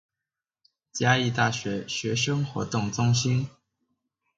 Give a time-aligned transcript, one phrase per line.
[0.91, 3.47] 嘉義大學學生活動中心